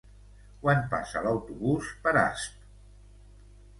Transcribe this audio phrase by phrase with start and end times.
[0.63, 2.67] Quan passa l'autobús per Asp?